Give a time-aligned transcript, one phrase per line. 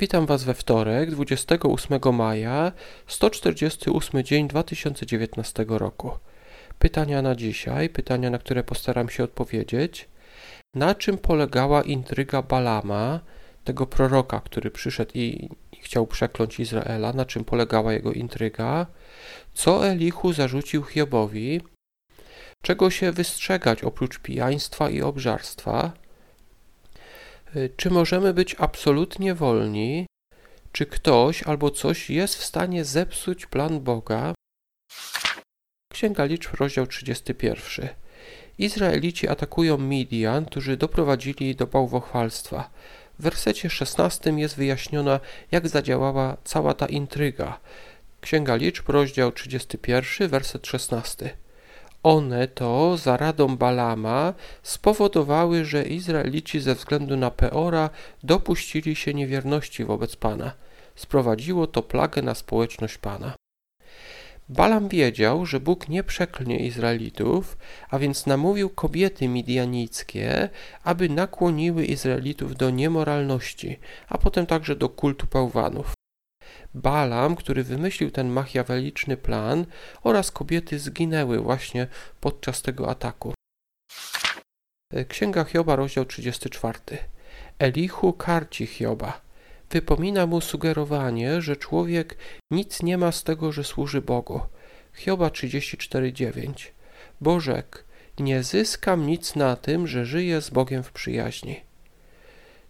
[0.00, 2.72] Witam Was we wtorek, 28 maja,
[3.06, 6.10] 148 dzień 2019 roku.
[6.78, 10.08] Pytania na dzisiaj, pytania, na które postaram się odpowiedzieć.
[10.74, 13.20] Na czym polegała intryga Balama,
[13.64, 15.48] tego proroka, który przyszedł i
[15.80, 17.12] chciał przekląć Izraela?
[17.12, 18.86] Na czym polegała jego intryga?
[19.54, 21.60] Co Elichu zarzucił Hiobowi?
[22.62, 25.92] Czego się wystrzegać oprócz pijaństwa i obżarstwa?
[27.56, 30.06] Y, czy możemy być absolutnie wolni?
[30.72, 34.34] Czy ktoś albo coś jest w stanie zepsuć plan Boga?
[35.92, 37.88] Księga Liczb, rozdział 31.
[38.58, 42.70] Izraelici atakują Midian, którzy doprowadzili do bałwochwalstwa.
[43.18, 45.20] W wersecie 16 jest wyjaśniona,
[45.50, 47.60] jak zadziałała cała ta intryga.
[48.20, 51.36] Księga Liczb, rozdział 31, werset 16.
[52.02, 57.90] One to, za radą Balama, spowodowały, że Izraelici ze względu na Peora
[58.22, 60.52] dopuścili się niewierności wobec Pana.
[60.96, 63.34] Sprowadziło to plagę na społeczność Pana.
[64.48, 67.58] Balam wiedział, że Bóg nie przeklnie Izraelitów,
[67.90, 70.48] a więc namówił kobiety midianickie,
[70.84, 73.78] aby nakłoniły Izraelitów do niemoralności,
[74.08, 75.99] a potem także do kultu bałwanów.
[76.74, 79.66] Balam, który wymyślił ten machiaweliczny plan,
[80.02, 81.86] oraz kobiety zginęły właśnie
[82.20, 83.34] podczas tego ataku.
[85.08, 86.78] Księga Hioba, rozdział 34.
[87.58, 89.20] Elichu karci Hioba.
[89.70, 92.16] Wypomina mu sugerowanie, że człowiek
[92.50, 94.40] nic nie ma z tego, że służy Bogu.
[94.94, 96.72] Hioba 34:9.
[97.20, 97.84] Bożek,
[98.18, 101.60] nie zyskam nic na tym, że żyję z Bogiem w przyjaźni.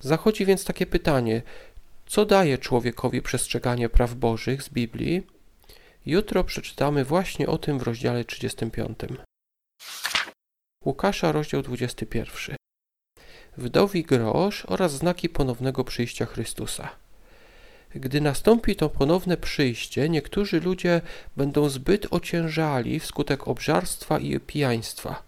[0.00, 1.42] Zachodzi więc takie pytanie:
[2.06, 5.26] co daje człowiekowi przestrzeganie praw Bożych z Biblii?
[6.06, 8.98] Jutro przeczytamy właśnie o tym w rozdziale 35.
[10.84, 12.56] Łukasza, rozdział 21.
[13.56, 16.88] Wdowi grosz oraz znaki ponownego przyjścia Chrystusa.
[17.94, 21.00] Gdy nastąpi to ponowne przyjście, niektórzy ludzie
[21.36, 25.22] będą zbyt ociężali wskutek obżarstwa i pijaństwa.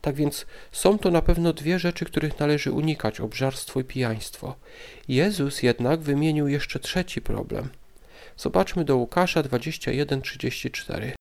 [0.00, 4.56] Tak więc są to na pewno dwie rzeczy, których należy unikać obżarstwo i pijaństwo.
[5.08, 7.68] Jezus jednak wymienił jeszcze trzeci problem.
[8.36, 11.12] Zobaczmy do Łukasza 21:34.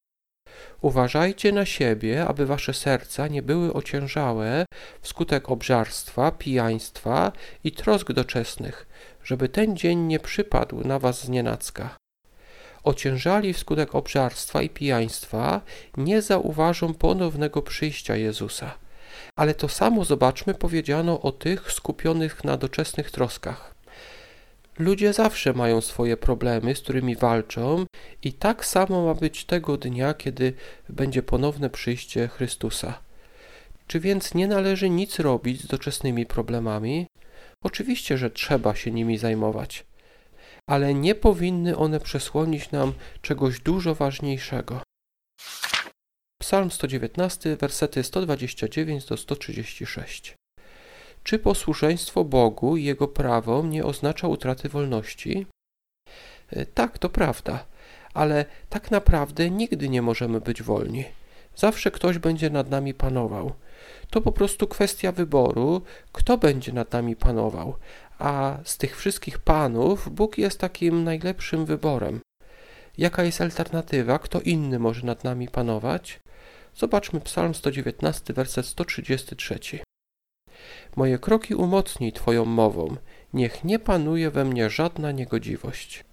[0.81, 4.65] Uważajcie na siebie, aby wasze serca nie były ociężałe
[5.01, 7.31] wskutek obżarstwa, pijaństwa
[7.63, 8.87] i trosk doczesnych,
[9.23, 11.97] żeby ten dzień nie przypadł na was znienacka.
[12.87, 15.61] Ociężali wskutek obżarstwa i pijaństwa
[15.97, 18.77] nie zauważą ponownego przyjścia Jezusa.
[19.35, 23.75] Ale to samo zobaczmy powiedziano o tych skupionych na doczesnych troskach.
[24.79, 27.85] Ludzie zawsze mają swoje problemy, z którymi walczą,
[28.23, 30.53] i tak samo ma być tego dnia, kiedy
[30.89, 32.99] będzie ponowne przyjście Chrystusa.
[33.87, 37.07] Czy więc nie należy nic robić z doczesnymi problemami?
[37.63, 39.85] Oczywiście, że trzeba się nimi zajmować,
[40.67, 44.81] ale nie powinny one przesłonić nam czegoś dużo ważniejszego.
[46.41, 50.35] Psalm 119, wersety 129 do 136.
[51.23, 55.45] Czy posłuszeństwo Bogu i Jego prawom nie oznacza utraty wolności?
[56.49, 57.65] E, tak, to prawda,
[58.13, 61.05] ale tak naprawdę nigdy nie możemy być wolni.
[61.55, 63.53] Zawsze ktoś będzie nad nami panował.
[64.09, 67.75] To po prostu kwestia wyboru, kto będzie nad nami panował,
[68.19, 72.19] a z tych wszystkich panów Bóg jest takim najlepszym wyborem.
[72.97, 74.19] Jaka jest alternatywa?
[74.19, 76.19] Kto inny może nad nami panować?
[76.75, 79.59] Zobaczmy Psalm 119, werset 133.
[80.95, 82.95] Moje kroki umocnij Twoją mową,
[83.33, 86.05] niech nie panuje we mnie żadna niegodziwość.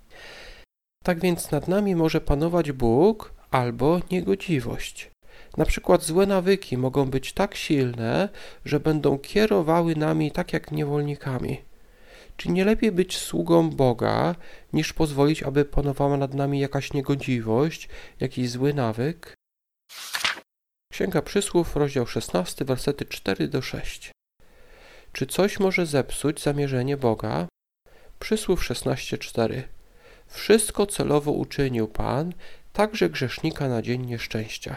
[1.04, 5.10] Tak więc nad nami może panować Bóg albo niegodziwość.
[5.56, 8.28] Na przykład złe nawyki mogą być tak silne,
[8.64, 11.60] że będą kierowały nami tak jak niewolnikami.
[12.36, 14.34] Czy nie lepiej być sługą Boga,
[14.72, 17.88] niż pozwolić, aby panowała nad nami jakaś niegodziwość,
[18.20, 19.34] jakiś zły nawyk?
[20.92, 24.12] Księga Przysłów, rozdział 16, versety 4 do 6.
[25.12, 27.48] Czy coś może zepsuć zamierzenie Boga?
[28.19, 29.62] Przysłów 16:4.
[30.26, 32.32] Wszystko celowo uczynił Pan,
[32.72, 34.76] także grzesznika na dzień nieszczęścia.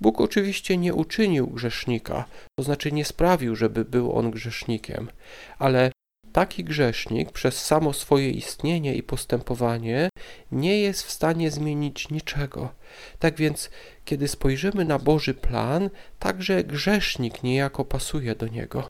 [0.00, 2.24] Bóg oczywiście nie uczynił grzesznika,
[2.58, 5.10] to znaczy nie sprawił, żeby był on grzesznikiem,
[5.58, 5.91] ale
[6.32, 10.08] taki grzesznik przez samo swoje istnienie i postępowanie
[10.52, 12.74] nie jest w stanie zmienić niczego.
[13.18, 13.70] Tak więc,
[14.04, 18.88] kiedy spojrzymy na Boży plan, także grzesznik niejako pasuje do niego.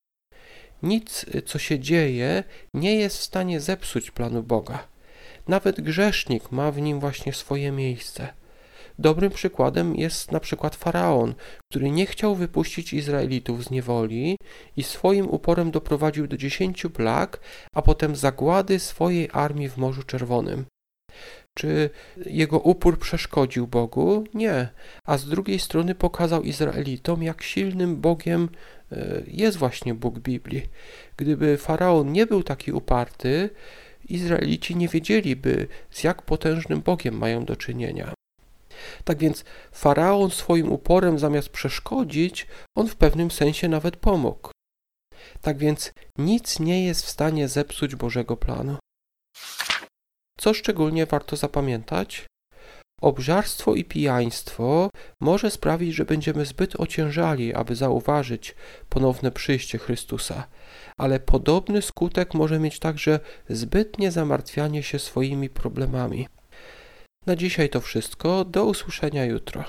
[0.83, 2.45] Nic, co się dzieje,
[2.75, 4.89] nie jest w stanie zepsuć planu Boga.
[5.49, 8.42] Nawet grzesznik ma w nim właśnie swoje miejsce.
[8.99, 11.35] Dobrym przykładem jest na przykład faraon,
[11.71, 14.37] który nie chciał wypuścić Izraelitów z niewoli
[14.77, 17.41] i swoim uporem doprowadził do dziesięciu plag,
[17.75, 20.65] a potem zagłady swojej armii w Morzu Czerwonym.
[21.55, 21.91] Czy
[22.27, 24.25] jego upór przeszkodził Bogu?
[24.35, 24.69] Nie.
[25.05, 28.49] A z drugiej strony pokazał Izraelitom, jak silnym Bogiem
[28.93, 30.69] e, jest właśnie Bóg Biblii.
[31.17, 33.51] Gdyby faraon nie był taki uparty,
[34.09, 38.15] Izraelici nie wiedzieliby, z jak potężnym Bogiem mają do czynienia.
[39.05, 42.47] Tak więc faraon swoim uporem zamiast przeszkodzić,
[42.77, 44.51] on w pewnym sensie nawet pomógł.
[45.41, 48.77] Tak więc nic nie jest w stanie zepsuć Bożego planu.
[50.39, 52.27] Co szczególnie warto zapamiętać?
[53.01, 54.91] Obżarstwo i pijaństwo
[55.21, 58.55] może sprawić, że będziemy zbyt ociężali, aby zauważyć
[58.89, 60.47] ponowne przyjście Chrystusa,
[60.99, 66.29] ale podobny skutek może mieć także zbytnie zamartwianie się swoimi problemami.
[67.27, 68.45] Na dzisiaj to wszystko.
[68.45, 69.65] Do usłyszenia jutro.